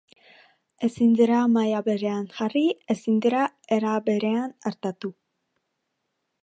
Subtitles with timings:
[0.85, 2.65] Ezin dira maila berean jarri,
[2.95, 3.45] ezin dira
[3.77, 5.15] era berean artatu.